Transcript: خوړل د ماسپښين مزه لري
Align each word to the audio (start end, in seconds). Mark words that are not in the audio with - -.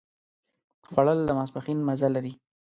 خوړل 0.89 1.19
د 1.25 1.29
ماسپښين 1.37 1.79
مزه 1.87 2.07
لري 2.15 2.33